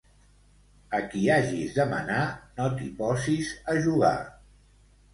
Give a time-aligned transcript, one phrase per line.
[0.99, 2.25] A qui hagis de manar
[2.59, 4.19] no t'hi posis a jugar.